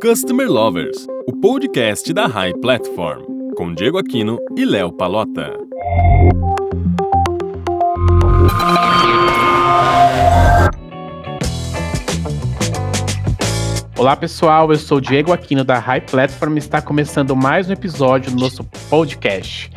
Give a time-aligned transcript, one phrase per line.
[0.00, 3.24] Customer Lovers, o podcast da High Platform,
[3.56, 5.52] com Diego Aquino e Léo Palota.
[13.98, 18.30] Olá pessoal, eu sou Diego Aquino da High Platform e está começando mais um episódio
[18.30, 19.70] do nosso podcast.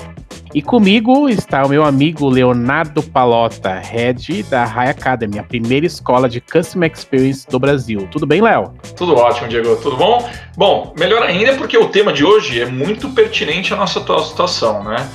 [0.53, 6.29] E comigo está o meu amigo Leonardo Palota, head da High Academy, a primeira escola
[6.29, 8.07] de Customer Experience do Brasil.
[8.11, 8.73] Tudo bem, Léo?
[8.95, 9.75] Tudo ótimo, Diego.
[9.77, 10.29] Tudo bom?
[10.55, 14.83] Bom, melhor ainda porque o tema de hoje é muito pertinente à nossa atual situação,
[14.83, 15.07] né?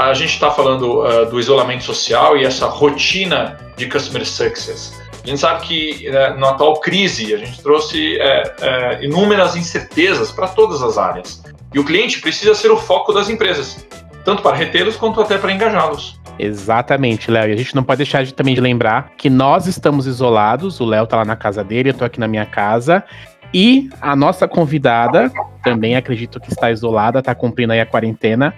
[0.00, 5.00] A gente está falando uh, do isolamento social e essa rotina de Customer Success.
[5.22, 10.48] A gente sabe que uh, na atual crise a gente trouxe uh, inúmeras incertezas para
[10.48, 11.42] todas as áreas.
[11.72, 13.84] E o cliente precisa ser o foco das empresas
[14.24, 16.20] tanto para retê-los quanto até para engajá-los.
[16.38, 17.48] Exatamente, Léo.
[17.48, 20.80] E a gente não pode deixar de, também de lembrar que nós estamos isolados.
[20.80, 23.04] O Léo tá lá na casa dele, eu tô aqui na minha casa.
[23.52, 25.30] E a nossa convidada,
[25.62, 28.52] também acredito que está isolada, está cumprindo aí a quarentena,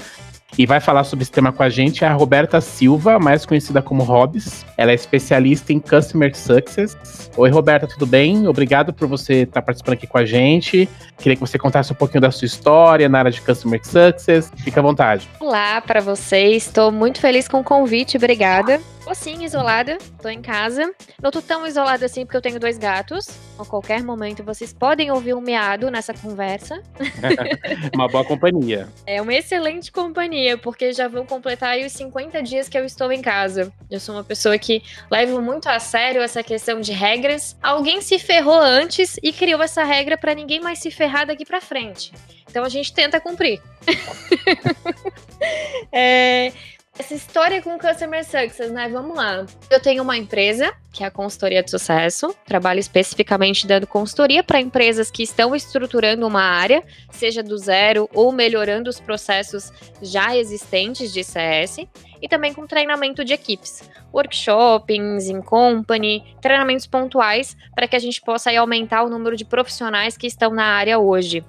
[0.58, 3.82] e vai falar sobre esse tema com a gente é a Roberta Silva, mais conhecida
[3.82, 4.64] como Hobbs.
[4.76, 6.96] Ela é especialista em Customer Success.
[7.36, 8.48] Oi, Roberta, tudo bem?
[8.48, 10.88] Obrigado por você estar participando aqui com a gente.
[11.18, 14.50] Queria que você contasse um pouquinho da sua história na área de Customer Success.
[14.56, 15.28] Fica à vontade.
[15.40, 18.80] Olá para vocês, estou muito feliz com o convite, obrigada.
[19.06, 20.92] Tô sim, isolada, tô em casa.
[21.22, 23.28] Não tô tão isolada assim porque eu tenho dois gatos.
[23.56, 26.82] A qualquer momento vocês podem ouvir um meado nessa conversa.
[27.94, 28.88] uma boa companhia.
[29.06, 33.12] É uma excelente companhia, porque já vão completar aí os 50 dias que eu estou
[33.12, 33.72] em casa.
[33.88, 37.56] Eu sou uma pessoa que leva muito a sério essa questão de regras.
[37.62, 41.60] Alguém se ferrou antes e criou essa regra para ninguém mais se ferrar daqui para
[41.60, 42.12] frente.
[42.50, 43.62] Então a gente tenta cumprir.
[45.92, 46.52] é,
[46.98, 48.88] essa história com Customer Success, né?
[48.88, 49.44] Vamos lá.
[49.70, 52.34] Eu tenho uma empresa, que é a consultoria de sucesso.
[52.46, 58.32] Trabalho especificamente dando consultoria para empresas que estão estruturando uma área, seja do zero ou
[58.32, 61.86] melhorando os processos já existentes de CS.
[62.20, 63.82] E também com treinamento de equipes,
[64.12, 69.44] workshoppings, in company, treinamentos pontuais para que a gente possa aí, aumentar o número de
[69.44, 71.44] profissionais que estão na área hoje.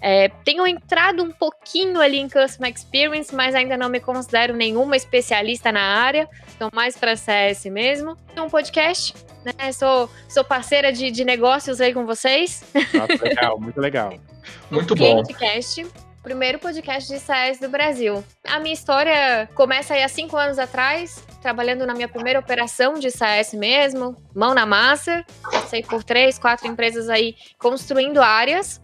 [0.00, 4.96] É, tenho entrado um pouquinho ali em Customer Experience, mas ainda não me considero nenhuma
[4.96, 8.16] especialista na área, então mais para CS mesmo.
[8.36, 9.14] Um podcast,
[9.44, 9.72] né?
[9.72, 12.62] Sou, sou parceira de, de negócios aí com vocês.
[12.92, 14.12] Nossa, legal, muito legal.
[14.70, 15.16] muito bom.
[15.22, 15.86] Podcast
[16.26, 18.24] primeiro podcast de CS do Brasil.
[18.44, 23.12] A minha história começa aí há cinco anos atrás, trabalhando na minha primeira operação de
[23.12, 25.24] SAS mesmo, mão na massa.
[25.40, 28.80] Passei por três, quatro empresas aí construindo áreas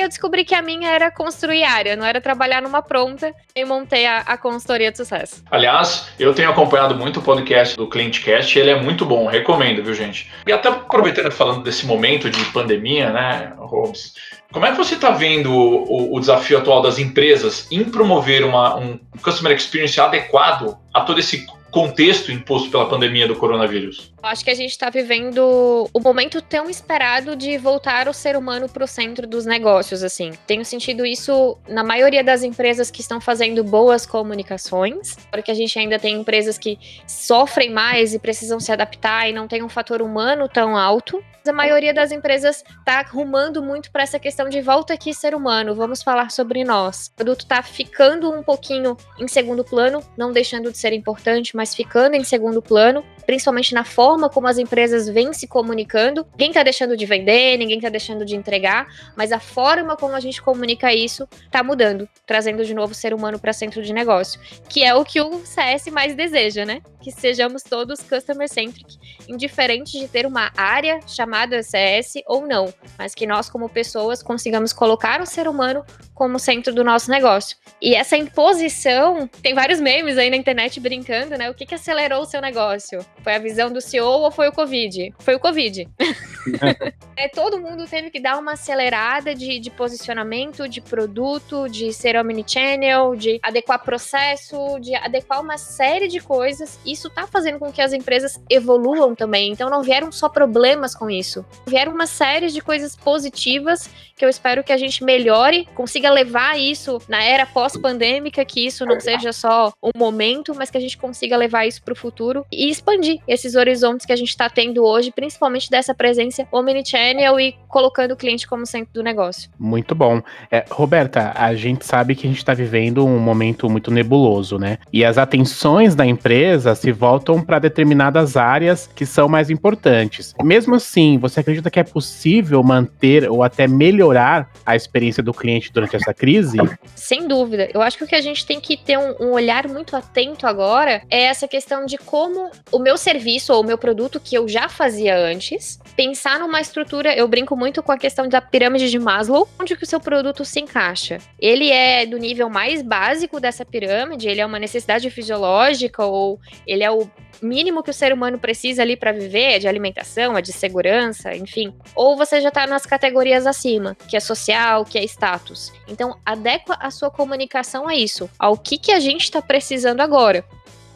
[0.00, 4.06] eu descobri que a minha era construir área, não era trabalhar numa pronta e montei
[4.06, 5.42] a, a consultoria de sucesso.
[5.50, 9.94] Aliás, eu tenho acompanhado muito o podcast do ClientCast, ele é muito bom, recomendo, viu,
[9.94, 10.30] gente?
[10.46, 14.14] E até aproveitando falando desse momento de pandemia, né, Robs,
[14.52, 18.76] como é que você está vendo o, o, desafio atual das empresas em promover uma,
[18.76, 21.46] um customer experience adequado a todo esse
[21.76, 24.10] contexto imposto pela pandemia do coronavírus?
[24.22, 28.66] Acho que a gente está vivendo o momento tão esperado de voltar o ser humano
[28.66, 30.30] para o centro dos negócios, assim.
[30.46, 35.78] Tenho sentido isso na maioria das empresas que estão fazendo boas comunicações, porque a gente
[35.78, 40.00] ainda tem empresas que sofrem mais e precisam se adaptar e não tem um fator
[40.00, 44.94] humano tão alto a maioria das empresas está rumando muito para essa questão de volta
[44.94, 47.06] aqui ser humano, vamos falar sobre nós.
[47.06, 51.65] O produto está ficando um pouquinho em segundo plano, não deixando de ser importante, mas
[51.74, 56.26] ficando em segundo plano, principalmente na forma como as empresas vêm se comunicando.
[56.32, 60.20] Ninguém está deixando de vender, ninguém está deixando de entregar, mas a forma como a
[60.20, 64.40] gente comunica isso está mudando, trazendo de novo o ser humano para centro de negócio,
[64.68, 66.80] que é o que o CS mais deseja, né?
[67.02, 68.96] Que sejamos todos customer centric,
[69.28, 74.72] indiferente de ter uma área chamada CS ou não, mas que nós, como pessoas, consigamos
[74.72, 75.84] colocar o ser humano
[76.14, 77.56] como centro do nosso negócio.
[77.80, 81.50] E essa imposição, tem vários memes aí na internet brincando, né?
[81.50, 83.04] O que, que acelerou o seu negócio?
[83.22, 85.14] Foi a visão do CEO ou foi o Covid?
[85.18, 85.88] Foi o Covid.
[87.16, 92.16] é, todo mundo teve que dar uma acelerada de, de posicionamento, de produto, de ser
[92.16, 96.78] omnichannel, de adequar processo, de adequar uma série de coisas.
[96.86, 99.52] Isso tá fazendo com que as empresas evoluam também.
[99.52, 101.44] Então não vieram só problemas com isso isso.
[101.66, 106.58] Vieram uma série de coisas positivas que eu espero que a gente melhore, consiga levar
[106.58, 110.96] isso na era pós-pandêmica, que isso não seja só um momento, mas que a gente
[110.96, 114.84] consiga levar isso para o futuro e expandir esses horizontes que a gente está tendo
[114.84, 119.50] hoje, principalmente dessa presença omnichannel e colocando o cliente como centro do negócio.
[119.58, 120.22] Muito bom.
[120.50, 124.78] É, Roberta, a gente sabe que a gente está vivendo um momento muito nebuloso, né?
[124.92, 130.34] E as atenções da empresa se voltam para determinadas áreas que são mais importantes.
[130.42, 135.72] Mesmo assim, você acredita que é possível manter ou até melhorar a experiência do cliente
[135.72, 136.58] durante essa crise?
[136.94, 137.68] Sem dúvida.
[137.72, 140.46] Eu acho que o que a gente tem que ter um, um olhar muito atento
[140.46, 144.48] agora é essa questão de como o meu serviço ou o meu produto que eu
[144.48, 148.98] já fazia antes, pensar numa estrutura, eu brinco muito com a questão da pirâmide de
[148.98, 151.18] Maslow, onde que o seu produto se encaixa.
[151.38, 156.82] Ele é do nível mais básico dessa pirâmide, ele é uma necessidade fisiológica ou ele
[156.82, 157.10] é o
[157.42, 161.34] mínimo que o ser humano precisa ali para viver, é de alimentação, é de segurança,
[161.34, 161.74] enfim.
[161.94, 165.72] Ou você já tá nas categorias acima, que é social, que é status.
[165.88, 170.44] Então, adequa a sua comunicação a isso, ao que que a gente está precisando agora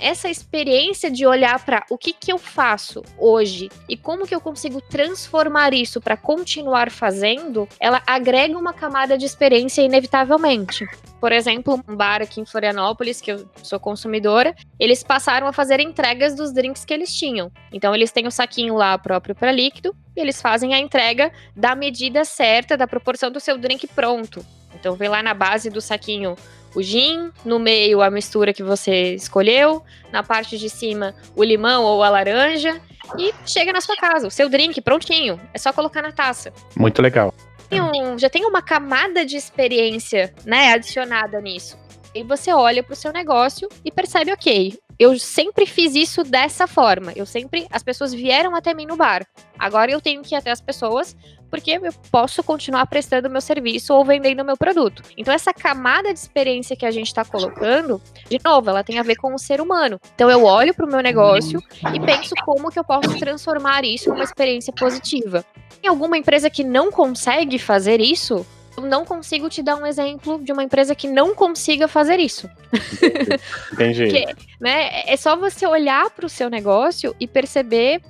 [0.01, 4.41] essa experiência de olhar para o que, que eu faço hoje e como que eu
[4.41, 10.87] consigo transformar isso para continuar fazendo, ela agrega uma camada de experiência inevitavelmente.
[11.21, 15.79] Por exemplo, um bar aqui em Florianópolis, que eu sou consumidora, eles passaram a fazer
[15.79, 17.53] entregas dos drinks que eles tinham.
[17.71, 21.75] Então, eles têm o saquinho lá próprio para líquido e eles fazem a entrega da
[21.75, 24.45] medida certa, da proporção do seu drink pronto.
[24.75, 26.37] Então, vem lá na base do saquinho
[26.75, 29.83] o gin, no meio a mistura que você escolheu,
[30.13, 32.81] na parte de cima o limão ou a laranja
[33.19, 36.53] e chega na sua casa, o seu drink prontinho, é só colocar na taça.
[36.77, 37.35] Muito legal.
[37.73, 41.79] Um, já tem uma camada de experiência, né, adicionada nisso.
[42.13, 46.67] E você olha para o seu negócio e percebe, ok, eu sempre fiz isso dessa
[46.67, 47.13] forma.
[47.15, 49.25] Eu sempre, as pessoas vieram até mim no bar.
[49.59, 51.17] Agora eu tenho que ir até as pessoas
[51.51, 55.03] porque eu posso continuar prestando meu serviço ou vendendo meu produto.
[55.17, 59.03] Então, essa camada de experiência que a gente está colocando, de novo, ela tem a
[59.03, 60.01] ver com o ser humano.
[60.15, 61.63] Então, eu olho para o meu negócio
[61.93, 65.45] e penso como que eu posso transformar isso numa experiência positiva.
[65.81, 68.47] Tem alguma empresa que não consegue fazer isso?
[68.77, 72.49] Eu não consigo te dar um exemplo de uma empresa que não consiga fazer isso.
[73.73, 74.05] Entendi.
[74.05, 74.27] Porque,
[74.61, 78.01] né, é só você olhar para o seu negócio e perceber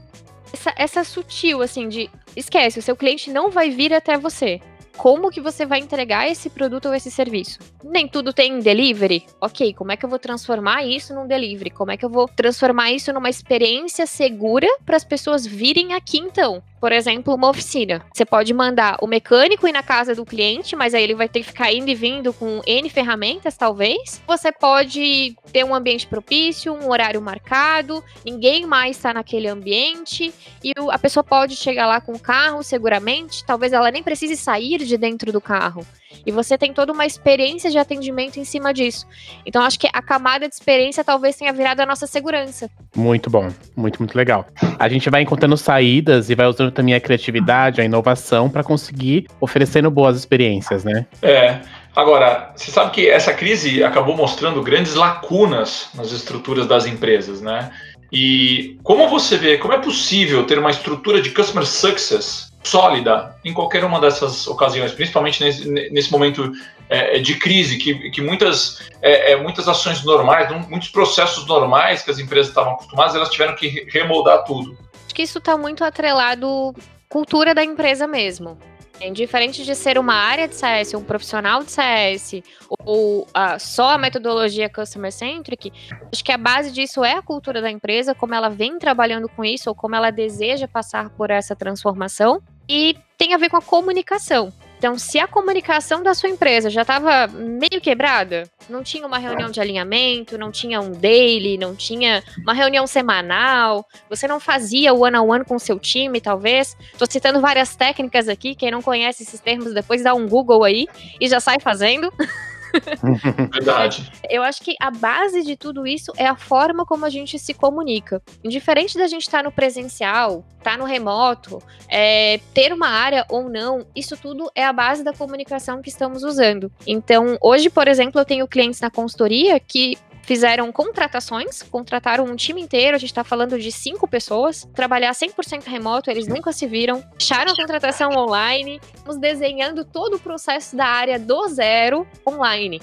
[0.52, 2.10] essa, essa sutil, assim, de
[2.40, 4.60] esquece, o seu cliente não vai vir até você.
[4.96, 7.58] Como que você vai entregar esse produto ou esse serviço?
[7.82, 9.24] Nem tudo tem delivery?
[9.40, 11.70] Ok, como é que eu vou transformar isso num delivery?
[11.70, 16.18] Como é que eu vou transformar isso numa experiência segura para as pessoas virem aqui
[16.18, 16.62] então?
[16.80, 18.04] Por exemplo, uma oficina.
[18.12, 21.40] Você pode mandar o mecânico ir na casa do cliente, mas aí ele vai ter
[21.40, 24.22] que ficar indo e vindo com N ferramentas, talvez.
[24.26, 30.32] Você pode ter um ambiente propício, um horário marcado, ninguém mais está naquele ambiente
[30.64, 34.78] e a pessoa pode chegar lá com o carro seguramente, talvez ela nem precise sair
[34.78, 35.86] de dentro do carro.
[36.24, 39.06] E você tem toda uma experiência de atendimento em cima disso.
[39.44, 42.70] Então, acho que a camada de experiência talvez tenha virado a nossa segurança.
[42.94, 44.46] Muito bom, muito, muito legal.
[44.78, 49.26] A gente vai encontrando saídas e vai usando também a criatividade, a inovação para conseguir
[49.40, 51.06] oferecendo boas experiências, né?
[51.22, 51.60] É.
[51.94, 57.70] Agora, você sabe que essa crise acabou mostrando grandes lacunas nas estruturas das empresas, né?
[58.12, 63.52] E como você vê, como é possível ter uma estrutura de customer success sólida em
[63.52, 66.52] qualquer uma dessas ocasiões, principalmente nesse, nesse momento
[66.88, 72.10] é, de crise, que, que muitas, é, é muitas ações normais, muitos processos normais que
[72.10, 74.76] as empresas estavam acostumadas, elas tiveram que remoldar tudo.
[75.06, 76.74] Acho que isso está muito atrelado
[77.08, 78.58] cultura da empresa mesmo.
[79.00, 82.42] É diferente de ser uma área de CS, um profissional de CS,
[82.84, 85.72] ou uh, só a metodologia customer centric,
[86.12, 89.42] acho que a base disso é a cultura da empresa, como ela vem trabalhando com
[89.42, 93.62] isso, ou como ela deseja passar por essa transformação, e tem a ver com a
[93.62, 94.52] comunicação.
[94.80, 99.50] Então, se a comunicação da sua empresa já estava meio quebrada, não tinha uma reunião
[99.50, 105.00] de alinhamento, não tinha um daily, não tinha uma reunião semanal, você não fazia o
[105.00, 106.78] one-on-one -on -one com seu time, talvez.
[106.94, 110.88] Estou citando várias técnicas aqui, quem não conhece esses termos, depois dá um Google aí
[111.20, 112.10] e já sai fazendo.
[113.52, 114.10] Verdade.
[114.28, 117.54] Eu acho que a base de tudo isso é a forma como a gente se
[117.54, 118.22] comunica.
[118.42, 123.24] Indiferente da gente estar tá no presencial, estar tá no remoto, é, ter uma área
[123.28, 126.70] ou não, isso tudo é a base da comunicação que estamos usando.
[126.86, 129.96] Então, hoje, por exemplo, eu tenho clientes na consultoria que
[130.30, 135.64] fizeram contratações, contrataram um time inteiro, a gente está falando de cinco pessoas, trabalhar 100%
[135.64, 140.86] remoto, eles nunca se viram, fecharam a contratação online, estamos desenhando todo o processo da
[140.86, 142.80] área do zero online.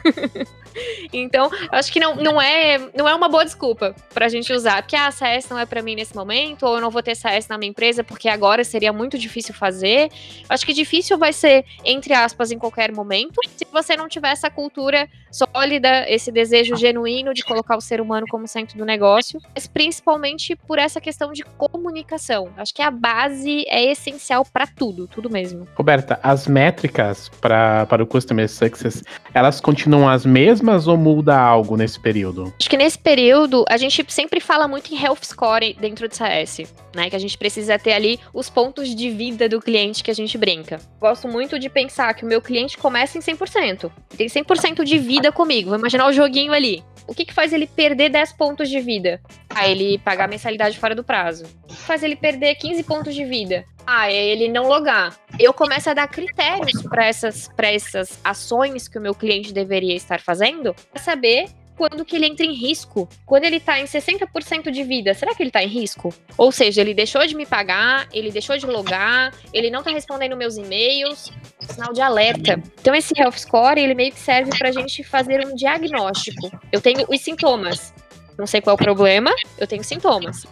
[1.12, 4.82] Então, acho que não, não, é, não é uma boa desculpa pra gente usar.
[4.82, 7.16] Porque a ah, CS não é para mim nesse momento, ou eu não vou ter
[7.16, 10.10] CS na minha empresa porque agora seria muito difícil fazer.
[10.48, 14.50] Acho que difícil vai ser, entre aspas, em qualquer momento, se você não tiver essa
[14.50, 19.66] cultura sólida, esse desejo genuíno de colocar o ser humano como centro do negócio, mas
[19.66, 22.48] principalmente por essa questão de comunicação.
[22.56, 25.66] Acho que a base é essencial para tudo, tudo mesmo.
[25.74, 30.59] Roberta, as métricas pra, para o Customer Success, elas continuam as mesmas?
[30.60, 32.52] Mesmas ou muda algo nesse período?
[32.58, 36.72] Acho que nesse período a gente sempre fala muito em health score dentro do CS,
[36.94, 37.08] né?
[37.08, 40.36] Que a gente precisa ter ali os pontos de vida do cliente que a gente
[40.36, 40.78] brinca.
[41.00, 43.90] Gosto muito de pensar que o meu cliente começa em 100%.
[44.16, 45.70] Tem 100% de vida comigo.
[45.70, 46.82] Vou imaginar o joguinho ali.
[47.06, 49.20] O que, que faz ele perder 10 pontos de vida?
[49.48, 51.44] Ah, ele pagar a mensalidade fora do prazo.
[51.64, 53.64] O que faz ele perder 15 pontos de vida?
[53.86, 55.18] Ah, é ele não logar.
[55.38, 60.20] Eu começo a dar critérios para essas, essas ações que o meu cliente deveria estar
[60.20, 61.46] fazendo para saber
[61.80, 63.08] quando que ele entra em risco.
[63.24, 66.12] Quando ele tá em 60% de vida, será que ele tá em risco?
[66.36, 70.36] Ou seja, ele deixou de me pagar, ele deixou de logar, ele não tá respondendo
[70.36, 72.62] meus e-mails, sinal de alerta.
[72.78, 76.52] Então esse health score, ele meio que serve pra gente fazer um diagnóstico.
[76.70, 77.94] Eu tenho os sintomas.
[78.36, 80.46] Não sei qual é o problema, eu tenho sintomas.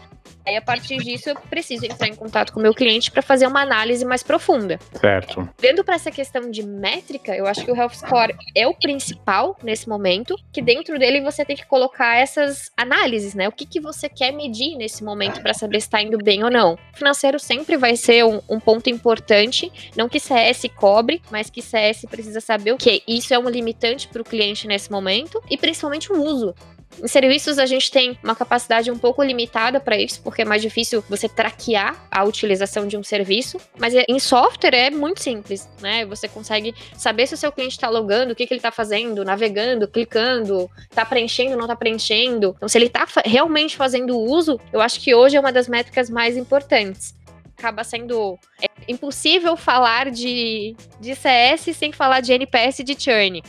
[0.49, 3.47] Aí, a partir disso, eu preciso entrar em contato com o meu cliente para fazer
[3.47, 4.79] uma análise mais profunda.
[4.99, 5.47] Certo.
[5.61, 9.59] Vendo para essa questão de métrica, eu acho que o Health Score é o principal
[9.63, 13.47] nesse momento, que dentro dele você tem que colocar essas análises, né?
[13.47, 16.51] O que, que você quer medir nesse momento para saber se está indo bem ou
[16.51, 16.79] não.
[16.95, 21.61] O financeiro sempre vai ser um, um ponto importante, não que CS cobre, mas que
[21.61, 23.03] CS precisa saber o que.
[23.07, 26.55] Isso é um limitante para o cliente nesse momento e principalmente o uso.
[27.03, 30.61] Em serviços, a gente tem uma capacidade um pouco limitada para isso, porque é mais
[30.61, 33.59] difícil você traquear a utilização de um serviço.
[33.79, 36.05] Mas é, em software é muito simples, né?
[36.07, 39.25] Você consegue saber se o seu cliente está logando, o que, que ele está fazendo,
[39.25, 42.55] navegando, clicando, está preenchendo, não está preenchendo.
[42.57, 46.11] Então, se ele está realmente fazendo uso, eu acho que hoje é uma das métricas
[46.11, 47.17] mais importantes
[47.59, 53.43] acaba sendo é, impossível falar de, de CS sem falar de NPS e de churn.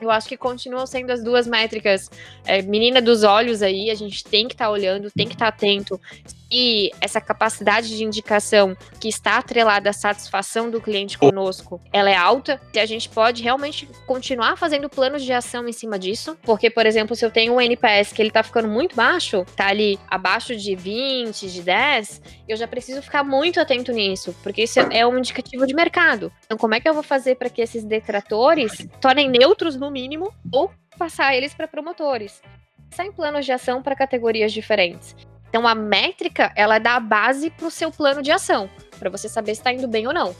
[0.00, 2.10] Eu acho que continuam sendo as duas métricas.
[2.44, 5.50] É, menina dos olhos aí, a gente tem que estar tá olhando, tem que estar
[5.50, 6.00] tá atento
[6.50, 12.16] e essa capacidade de indicação que está atrelada à satisfação do cliente conosco, ela é
[12.16, 16.70] alta, se a gente pode realmente continuar fazendo planos de ação em cima disso, porque,
[16.70, 19.98] por exemplo, se eu tenho um NPS que ele tá ficando muito baixo, tá ali
[20.08, 25.06] abaixo de 20, de 10, eu já preciso ficar muito atento nisso, porque isso é
[25.06, 26.32] um indicativo de mercado.
[26.44, 30.32] Então, como é que eu vou fazer para que esses detratores tornem neutros no mínimo
[30.52, 32.40] ou passar eles para promotores?
[32.90, 35.14] Sai em planos de ação para categorias diferentes.
[35.48, 39.28] Então a métrica, ela dá a base para o seu plano de ação, para você
[39.28, 40.34] saber se está indo bem ou não.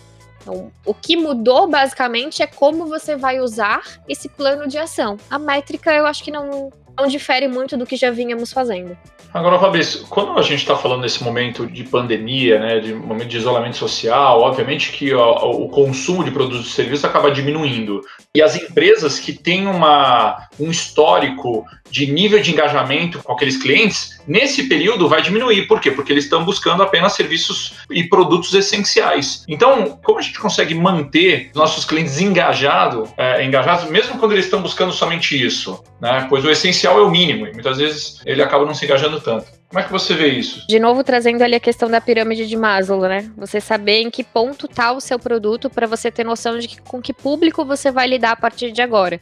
[0.48, 5.18] Então, o que mudou basicamente é como você vai usar esse plano de ação.
[5.30, 8.96] A métrica eu acho que não, não difere muito do que já vínhamos fazendo.
[9.32, 13.36] Agora, Fabrício, quando a gente está falando desse momento de pandemia, né, de momento de
[13.36, 18.00] isolamento social, obviamente que o, o consumo de produtos e serviços acaba diminuindo.
[18.34, 24.18] E as empresas que têm uma, um histórico de nível de engajamento com aqueles clientes,
[24.26, 25.66] nesse período vai diminuir.
[25.66, 25.90] Por quê?
[25.90, 29.44] Porque eles estão buscando apenas serviços e produtos essenciais.
[29.48, 34.62] Então, como a gente consegue manter nossos clientes engajado, é, engajados, mesmo quando eles estão
[34.62, 35.82] buscando somente isso?
[36.00, 36.26] Né?
[36.28, 39.57] Pois o essencial é o mínimo, e muitas vezes ele acaba não se engajando tanto.
[39.68, 40.66] Como é que você vê isso?
[40.66, 43.30] De novo, trazendo ali a questão da pirâmide de Maslow, né?
[43.36, 46.80] Você saber em que ponto está o seu produto para você ter noção de que,
[46.80, 49.20] com que público você vai lidar a partir de agora.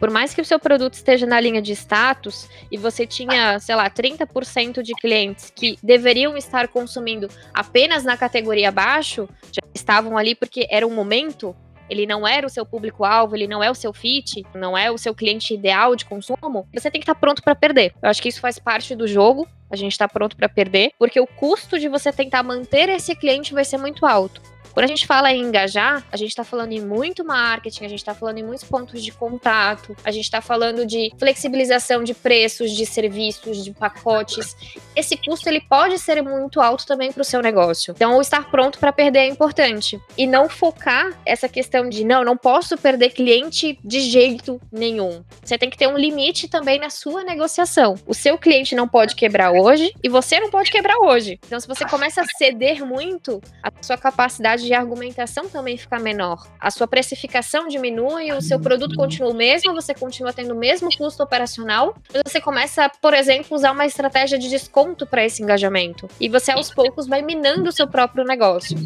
[0.00, 3.74] Por mais que o seu produto esteja na linha de status e você tinha, sei
[3.74, 10.34] lá, 30% de clientes que deveriam estar consumindo apenas na categoria abaixo, já estavam ali
[10.34, 11.54] porque era um momento,
[11.90, 14.96] ele não era o seu público-alvo, ele não é o seu fit, não é o
[14.96, 17.92] seu cliente ideal de consumo, você tem que estar tá pronto para perder.
[18.02, 21.18] Eu acho que isso faz parte do jogo, a gente está pronto para perder, porque
[21.18, 24.40] o custo de você tentar manter esse cliente vai ser muito alto.
[24.72, 27.98] Quando a gente fala em engajar, a gente está falando em muito marketing, a gente
[27.98, 32.70] está falando em muitos pontos de contato, a gente está falando de flexibilização de preços,
[32.72, 34.56] de serviços, de pacotes.
[34.96, 37.92] Esse custo ele pode ser muito alto também para o seu negócio.
[37.94, 42.36] Então, estar pronto para perder é importante e não focar essa questão de não, não
[42.36, 45.22] posso perder cliente de jeito nenhum.
[45.42, 47.94] Você tem que ter um limite também na sua negociação.
[48.06, 51.38] O seu cliente não pode quebrar hoje e você não pode quebrar hoje.
[51.46, 56.46] Então, se você começa a ceder muito, a sua capacidade de argumentação também fica menor.
[56.58, 60.88] A sua precificação diminui, o seu produto continua o mesmo, você continua tendo o mesmo
[60.96, 66.08] custo operacional, mas você começa, por exemplo, usar uma estratégia de desconto para esse engajamento.
[66.20, 68.76] E você aos poucos vai minando o seu próprio negócio.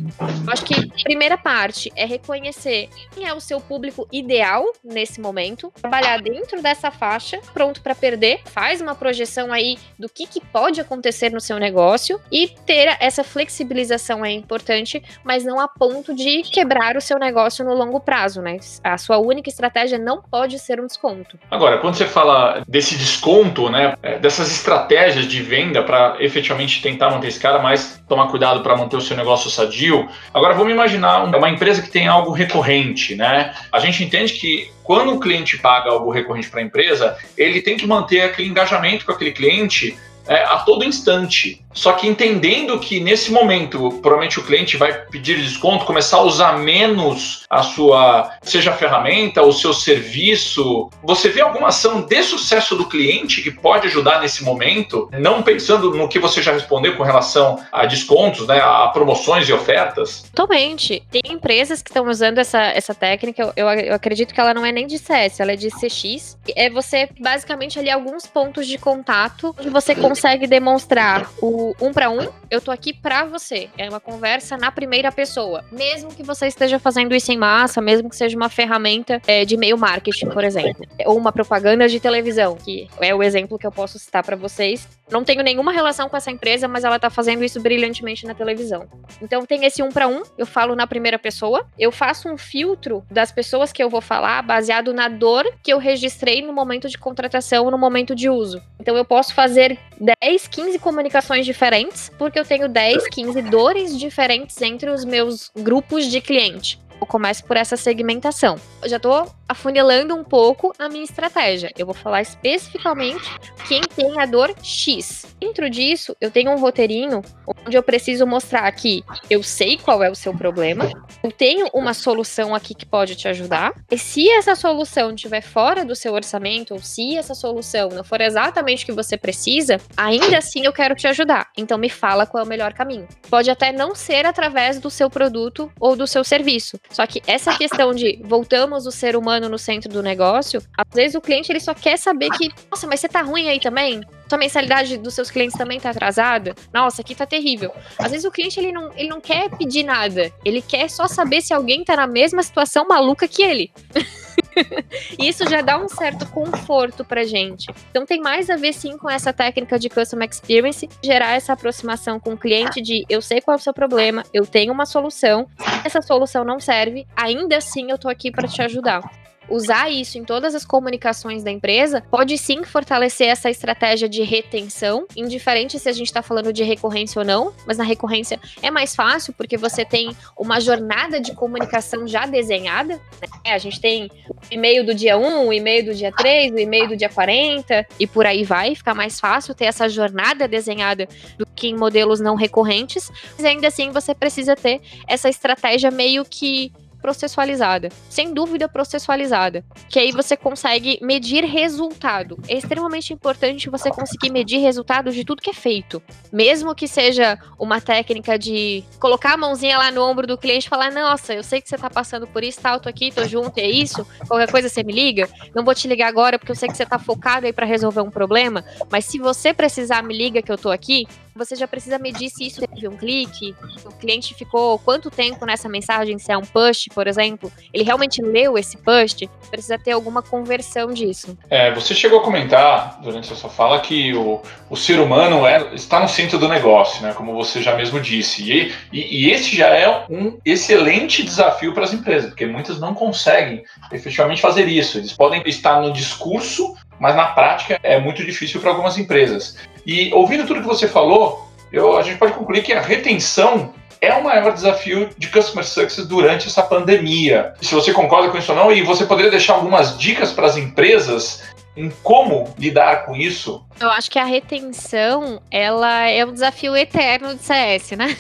[0.47, 5.21] Eu acho que a primeira parte é reconhecer quem é o seu público ideal nesse
[5.21, 10.41] momento, trabalhar dentro dessa faixa, pronto para perder, faz uma projeção aí do que, que
[10.41, 16.15] pode acontecer no seu negócio e ter essa flexibilização é importante, mas não a ponto
[16.15, 18.59] de quebrar o seu negócio no longo prazo, né?
[18.83, 21.39] A sua única estratégia não pode ser um desconto.
[21.51, 27.11] Agora, quando você fala desse desconto, né, é, dessas estratégias de venda para efetivamente tentar
[27.11, 30.09] manter esse cara, mas tomar cuidado para manter o seu negócio sadio.
[30.33, 33.55] Agora, vamos imaginar uma empresa que tem algo recorrente, né?
[33.73, 37.77] A gente entende que quando o cliente paga algo recorrente para a empresa, ele tem
[37.77, 41.65] que manter aquele engajamento com aquele cliente é, a todo instante.
[41.77, 46.59] Só que entendendo que nesse momento, provavelmente o cliente vai pedir desconto, começar a usar
[46.59, 52.75] menos a sua, seja a ferramenta, o seu serviço, você vê alguma ação de sucesso
[52.77, 57.03] do cliente que pode ajudar nesse momento, não pensando no que você já respondeu com
[57.03, 60.25] relação a descontos, né, a promoções e ofertas?
[60.35, 61.03] Totalmente.
[61.11, 64.73] Tem empresas que estão usando essa, essa técnica, eu, eu acredito que ela não é
[64.73, 66.39] nem de CS, ela é de CX.
[66.57, 70.16] É você, basicamente, ali alguns pontos de contato que você consegue
[70.49, 73.69] demonstrar o um para um, eu tô aqui para você.
[73.77, 75.65] É uma conversa na primeira pessoa.
[75.71, 79.55] Mesmo que você esteja fazendo isso em massa, mesmo que seja uma ferramenta é, de
[79.55, 80.87] e-mail marketing, por exemplo.
[81.05, 84.89] Ou uma propaganda de televisão, que é o exemplo que eu posso citar para vocês.
[85.11, 88.89] Não tenho nenhuma relação com essa empresa, mas ela tá fazendo isso brilhantemente na televisão.
[89.23, 93.05] Então tem esse um para um, eu falo na primeira pessoa, eu faço um filtro
[93.11, 96.99] das pessoas que eu vou falar baseado na dor que eu registrei no momento de
[96.99, 98.61] contratação, no momento de uso.
[98.81, 99.79] Então eu posso fazer
[100.23, 106.07] 10, 15 comunicações diferentes, porque eu tenho 10, 15 dores diferentes entre os meus grupos
[106.07, 106.79] de cliente.
[107.01, 108.57] Eu começo por essa segmentação.
[108.83, 111.71] Eu já tô afunilando um pouco a minha estratégia.
[111.77, 113.29] Eu vou falar especificamente
[113.69, 115.27] quem tem a dor X.
[115.41, 117.23] Dentro disso, eu tenho um roteirinho
[117.67, 120.89] onde eu preciso mostrar que eu sei qual é o seu problema,
[121.23, 123.73] eu tenho uma solução aqui que pode te ajudar.
[123.91, 128.21] E se essa solução estiver fora do seu orçamento, ou se essa solução não for
[128.21, 131.49] exatamente o que você precisa, ainda assim eu quero te ajudar.
[131.57, 133.09] Então me fala qual é o melhor caminho.
[133.29, 136.79] Pode até não ser através do seu produto ou do seu serviço.
[136.91, 141.15] Só que essa questão de voltamos o ser humano no centro do negócio, às vezes
[141.15, 144.01] o cliente ele só quer saber que, nossa, mas você tá ruim aí também?
[144.29, 146.55] Sua mensalidade dos seus clientes também tá atrasada?
[146.73, 147.73] Nossa, aqui tá terrível.
[147.99, 151.41] Às vezes o cliente ele não, ele não quer pedir nada, ele quer só saber
[151.41, 153.73] se alguém tá na mesma situação maluca que ele.
[155.19, 157.67] Isso já dá um certo conforto pra gente.
[157.91, 162.19] Então tem mais a ver sim com essa técnica de customer experience, gerar essa aproximação
[162.19, 165.47] com o cliente de eu sei qual é o seu problema, eu tenho uma solução,
[165.85, 169.03] essa solução não serve, ainda assim eu tô aqui para te ajudar
[169.49, 175.07] usar isso em todas as comunicações da empresa pode sim fortalecer essa estratégia de retenção,
[175.17, 178.95] indiferente se a gente está falando de recorrência ou não, mas na recorrência é mais
[178.95, 182.95] fácil porque você tem uma jornada de comunicação já desenhada.
[182.95, 183.53] Né?
[183.53, 186.89] A gente tem o e-mail do dia 1, o e-mail do dia 3, o e-mail
[186.89, 188.75] do dia 40 e por aí vai.
[188.75, 193.69] Fica mais fácil ter essa jornada desenhada do que em modelos não recorrentes, mas ainda
[193.69, 196.73] assim você precisa ter essa estratégia meio que
[197.07, 197.89] processualizada.
[198.11, 199.65] Sem dúvida processualizada.
[199.89, 202.37] Que aí você consegue medir resultado.
[202.49, 206.03] É extremamente importante você conseguir medir resultado de tudo que é feito.
[206.33, 210.69] Mesmo que seja uma técnica de colocar a mãozinha lá no ombro do cliente e
[210.69, 213.25] falar: Nossa, eu sei que você tá passando por isso, tá, eu tô aqui, tô
[213.25, 214.05] junto, é isso.
[214.27, 215.29] Qualquer coisa você me liga.
[215.55, 218.01] Não vou te ligar agora porque eu sei que você tá focado aí para resolver
[218.01, 218.65] um problema.
[218.91, 222.47] Mas se você precisar, me liga que eu tô aqui você já precisa medir se
[222.47, 226.89] isso teve um clique, o cliente ficou quanto tempo nessa mensagem, se é um push,
[226.95, 231.37] por exemplo, ele realmente leu esse push, precisa ter alguma conversão disso.
[231.51, 235.75] É, você chegou a comentar durante a sua fala que o, o ser humano é,
[235.75, 239.55] está no centro do negócio, né, como você já mesmo disse, e, e, e esse
[239.55, 244.99] já é um excelente desafio para as empresas, porque muitas não conseguem efetivamente fazer isso,
[244.99, 249.57] eles podem estar no discurso, mas na prática é muito difícil para algumas empresas.
[249.87, 254.13] E ouvindo tudo que você falou, eu, a gente pode concluir que a retenção é
[254.15, 257.55] o maior desafio de Customer Success durante essa pandemia.
[257.61, 260.57] Se você concorda com isso ou não, e você poderia deixar algumas dicas para as
[260.57, 261.43] empresas
[261.77, 263.65] em como lidar com isso?
[263.79, 268.17] Eu acho que a retenção, ela é um desafio eterno de CS, né?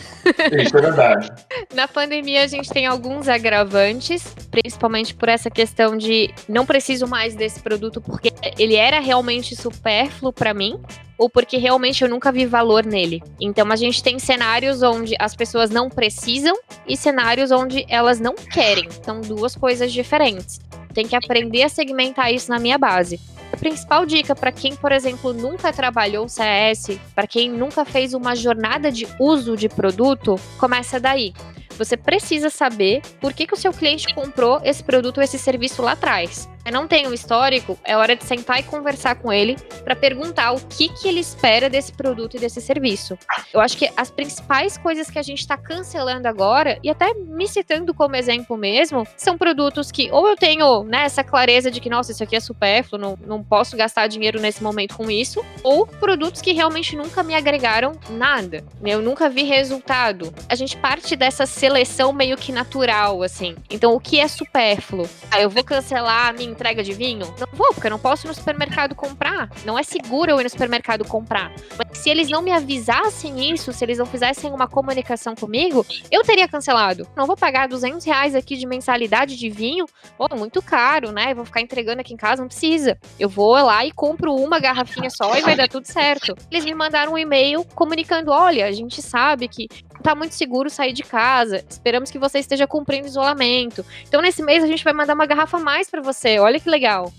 [0.62, 1.32] Isso é verdade.
[1.74, 7.34] Na pandemia a gente tem alguns agravantes, principalmente por essa questão de não preciso mais
[7.34, 10.78] desse produto porque ele era realmente supérfluo para mim
[11.16, 13.22] ou porque realmente eu nunca vi valor nele.
[13.40, 16.54] Então a gente tem cenários onde as pessoas não precisam
[16.86, 18.88] e cenários onde elas não querem.
[19.02, 20.60] São duas coisas diferentes.
[20.92, 23.18] Tem que aprender a segmentar isso na minha base.
[23.56, 28.36] A principal dica para quem, por exemplo, nunca trabalhou CS, para quem nunca fez uma
[28.36, 31.32] jornada de uso de produto, começa daí.
[31.78, 35.80] Você precisa saber por que, que o seu cliente comprou esse produto ou esse serviço
[35.80, 36.46] lá atrás.
[36.70, 40.60] Não tem um histórico, é hora de sentar e conversar com ele para perguntar o
[40.60, 43.18] que, que ele espera desse produto e desse serviço.
[43.52, 47.46] Eu acho que as principais coisas que a gente está cancelando agora, e até me
[47.46, 51.90] citando como exemplo mesmo, são produtos que ou eu tenho né, essa clareza de que,
[51.90, 55.86] nossa, isso aqui é supérfluo, não, não posso gastar dinheiro nesse momento com isso, ou
[55.86, 58.64] produtos que realmente nunca me agregaram nada.
[58.82, 60.32] Eu nunca vi resultado.
[60.48, 63.56] A gente parte dessa seleção meio que natural, assim.
[63.70, 65.08] Então, o que é supérfluo?
[65.30, 67.26] Ah, eu vou cancelar a minha entrega de vinho?
[67.38, 69.50] Não vou, porque eu não posso ir no supermercado comprar.
[69.64, 71.52] Não é seguro eu ir no supermercado comprar.
[71.76, 76.22] Mas se eles não me avisassem isso, se eles não fizessem uma comunicação comigo, eu
[76.22, 77.06] teria cancelado.
[77.14, 79.86] Não vou pagar 200 reais aqui de mensalidade de vinho.
[80.16, 81.32] Pô, muito caro, né?
[81.32, 82.98] Eu vou ficar entregando aqui em casa, não precisa.
[83.20, 86.34] Eu vou lá e compro uma garrafinha só e vai dar tudo certo.
[86.50, 89.68] Eles me mandaram um e-mail comunicando: olha, a gente sabe que
[90.02, 91.64] tá muito seguro sair de casa.
[91.68, 93.84] Esperamos que você esteja cumprindo isolamento.
[94.06, 96.38] Então, nesse mês, a gente vai mandar uma garrafa a mais para você.
[96.38, 97.12] Olha que legal.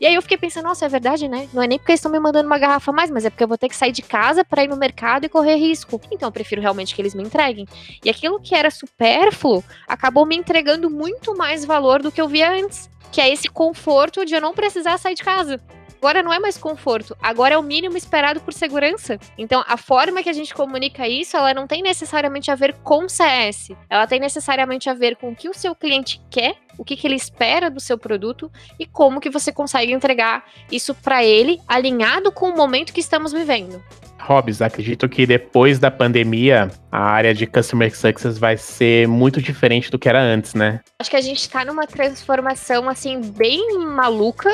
[0.00, 1.48] E aí eu fiquei pensando, nossa, é verdade, né?
[1.52, 3.42] Não é nem porque eles estão me mandando uma garrafa a mais, mas é porque
[3.42, 6.00] eu vou ter que sair de casa para ir no mercado e correr risco.
[6.10, 7.66] Então eu prefiro realmente que eles me entreguem.
[8.04, 12.52] E aquilo que era supérfluo acabou me entregando muito mais valor do que eu via
[12.52, 15.60] antes, que é esse conforto de eu não precisar sair de casa.
[15.98, 19.18] Agora não é mais conforto, agora é o mínimo esperado por segurança.
[19.36, 23.08] Então, a forma que a gente comunica isso, ela não tem necessariamente a ver com
[23.08, 23.70] CS.
[23.90, 27.06] Ela tem necessariamente a ver com o que o seu cliente quer, o que, que
[27.06, 32.30] ele espera do seu produto e como que você consegue entregar isso para ele, alinhado
[32.30, 33.82] com o momento que estamos vivendo.
[34.18, 39.90] Hobbs, acredito que depois da pandemia, a área de Customer Success vai ser muito diferente
[39.90, 40.80] do que era antes, né?
[41.00, 44.50] Acho que a gente tá numa transformação, assim, bem maluca.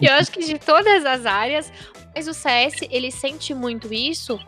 [0.00, 1.72] e eu acho que de todas as áreas,
[2.14, 4.38] mas o CS, ele sente muito isso,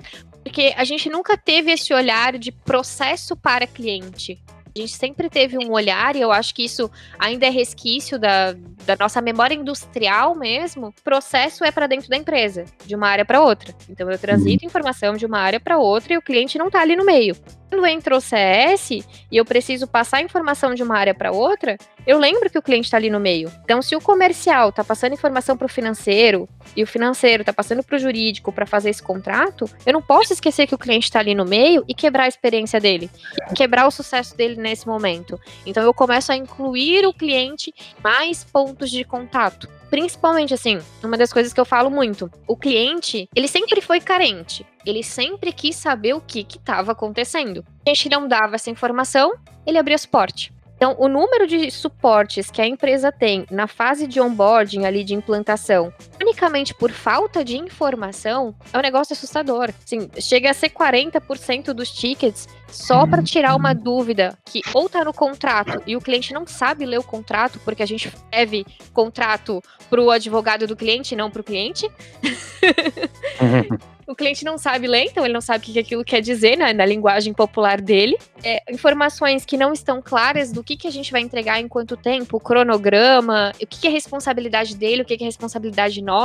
[0.42, 4.42] porque a gente nunca teve esse olhar de processo para cliente.
[4.75, 8.53] A gente sempre teve um olhar, e eu acho que isso ainda é resquício da,
[8.87, 10.89] da nossa memória industrial mesmo.
[10.89, 13.75] O processo é para dentro da empresa, de uma área para outra.
[13.89, 16.97] Então eu transito informação de uma área para outra e o cliente não está ali
[16.97, 17.37] no meio.
[17.69, 22.19] Quando entra o CS e eu preciso passar informação de uma área para outra, eu
[22.19, 23.51] lembro que o cliente está ali no meio.
[23.65, 27.83] Então, se o comercial está passando informação para o financeiro e o financeiro está passando
[27.83, 31.21] para o jurídico para fazer esse contrato, eu não posso esquecer que o cliente está
[31.21, 33.11] ali no meio e quebrar a experiência dele,
[33.55, 35.38] quebrar o sucesso dele nesse momento.
[35.65, 41.31] Então, eu começo a incluir o cliente mais pontos de contato principalmente assim, uma das
[41.31, 44.65] coisas que eu falo muito, o cliente, ele sempre foi carente.
[44.87, 47.62] Ele sempre quis saber o que estava acontecendo.
[47.87, 49.35] A gente não dava essa informação,
[49.67, 50.51] ele abria suporte.
[50.83, 55.14] Então, o número de suportes que a empresa tem na fase de onboarding ali de
[55.14, 55.95] implantação,
[56.33, 59.71] unicamente por falta de informação, é um negócio assustador.
[59.85, 65.05] Assim, chega a ser 40% dos tickets só para tirar uma dúvida que ou tá
[65.05, 68.64] no contrato e o cliente não sabe ler o contrato, porque a gente deve
[68.95, 71.90] contrato para o advogado do cliente, não para o cliente.
[74.07, 76.73] o cliente não sabe ler, então ele não sabe o que aquilo quer dizer né,
[76.73, 78.16] na linguagem popular dele.
[78.42, 81.97] É, informações que não estão claras do que, que a gente vai entregar em quanto
[81.97, 86.22] tempo, o cronograma, o que, que é responsabilidade dele, o que, que é responsabilidade nossa.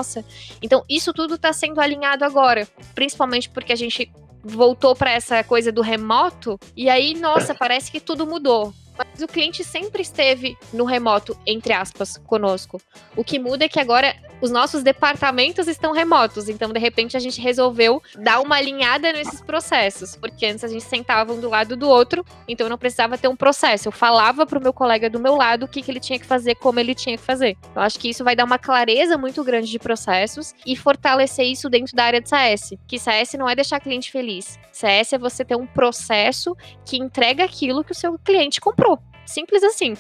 [0.62, 4.12] Então, isso tudo está sendo alinhado agora, principalmente porque a gente
[4.44, 8.74] voltou para essa coisa do remoto, e aí, nossa, parece que tudo mudou.
[8.98, 12.82] Mas o cliente sempre esteve no remoto, entre aspas, conosco.
[13.16, 16.50] O que muda é que agora os nossos departamentos estão remotos.
[16.50, 20.16] Então, de repente, a gente resolveu dar uma alinhada nesses processos.
[20.16, 23.36] Porque antes a gente sentava um do lado do outro, então não precisava ter um
[23.36, 23.88] processo.
[23.88, 26.56] Eu falava pro meu colega do meu lado o que, que ele tinha que fazer,
[26.56, 27.58] como ele tinha que fazer.
[27.76, 31.70] Eu acho que isso vai dar uma clareza muito grande de processos e fortalecer isso
[31.70, 32.74] dentro da área de CS.
[32.88, 34.58] Que CS não é deixar cliente feliz.
[34.78, 39.00] CS é você ter um processo que entrega aquilo que o seu cliente comprou.
[39.26, 39.94] Simples assim.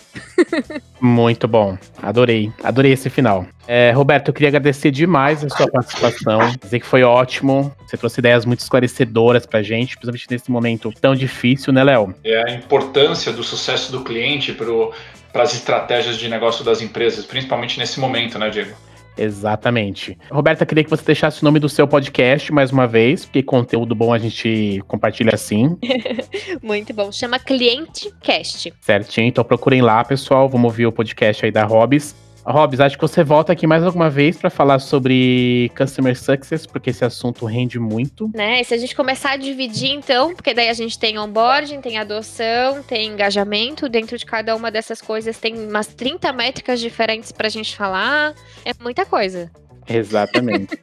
[1.01, 1.77] Muito bom.
[2.01, 2.49] Adorei.
[2.63, 3.45] Adorei esse final.
[3.67, 6.39] É, Roberto, eu queria agradecer demais a sua participação.
[6.61, 7.75] Dizer que foi ótimo.
[7.85, 12.15] Você trouxe ideias muito esclarecedoras pra gente, principalmente nesse momento tão difícil, né, Léo?
[12.23, 17.77] É a importância do sucesso do cliente para as estratégias de negócio das empresas, principalmente
[17.77, 18.86] nesse momento, né, Diego?
[19.17, 20.17] Exatamente.
[20.31, 23.95] Roberta, queria que você deixasse o nome do seu podcast mais uma vez, porque conteúdo
[23.95, 25.77] bom a gente compartilha assim.
[26.61, 27.11] Muito bom.
[27.11, 28.73] Chama Cliente Cast.
[28.81, 29.27] Certinho.
[29.27, 30.47] Então procurem lá, pessoal.
[30.47, 32.26] Vamos ouvir o podcast aí da Hobbs.
[32.47, 36.91] Robs, acho que você volta aqui mais alguma vez para falar sobre Customer Success, porque
[36.91, 38.31] esse assunto rende muito.
[38.33, 38.61] Né?
[38.61, 41.97] E se a gente começar a dividir, então, porque daí a gente tem onboarding, tem
[41.97, 47.47] adoção, tem engajamento, dentro de cada uma dessas coisas tem umas 30 métricas diferentes para
[47.47, 48.33] a gente falar.
[48.63, 49.51] É muita coisa.
[49.95, 50.77] Exatamente.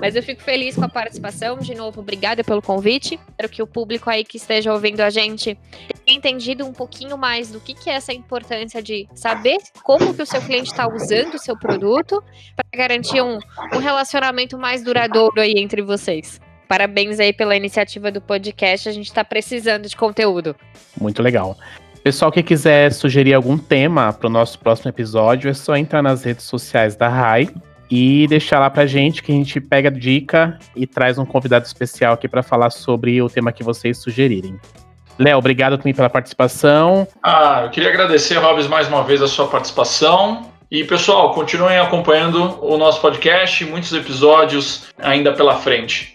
[0.00, 1.58] Mas eu fico feliz com a participação.
[1.58, 3.18] De novo, obrigada pelo convite.
[3.28, 5.58] Espero que o público aí que esteja ouvindo a gente
[6.04, 10.22] tenha entendido um pouquinho mais do que, que é essa importância de saber como que
[10.22, 12.22] o seu cliente está usando o seu produto
[12.56, 13.38] para garantir um,
[13.74, 16.40] um relacionamento mais duradouro aí entre vocês.
[16.68, 18.88] Parabéns aí pela iniciativa do podcast.
[18.88, 20.54] A gente está precisando de conteúdo.
[21.00, 21.58] Muito legal.
[22.02, 26.24] Pessoal que quiser sugerir algum tema para o nosso próximo episódio, é só entrar nas
[26.24, 27.50] redes sociais da RAI
[27.90, 32.14] e deixar lá pra gente que a gente pega dica e traz um convidado especial
[32.14, 34.58] aqui para falar sobre o tema que vocês sugerirem.
[35.18, 37.06] Léo, obrigado também pela participação.
[37.22, 40.50] Ah, eu queria agradecer, Robes, mais uma vez a sua participação.
[40.70, 46.14] E pessoal, continuem acompanhando o nosso podcast, muitos episódios ainda pela frente.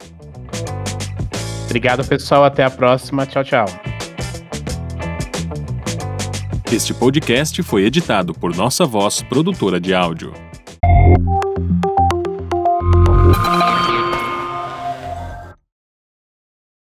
[1.65, 2.45] Obrigado, pessoal.
[2.45, 3.25] Até a próxima.
[3.25, 3.65] Tchau, tchau.
[6.71, 10.33] Este podcast foi editado por Nossa Voz, produtora de áudio.